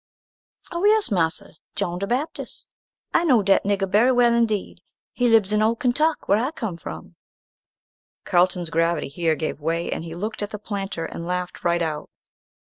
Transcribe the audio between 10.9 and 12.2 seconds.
and laughed right out.